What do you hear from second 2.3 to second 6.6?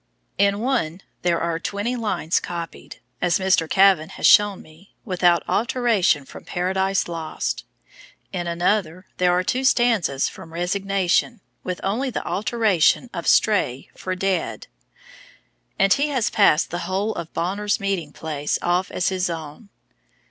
copied (as Mr. Kavan has shown me) without alteration from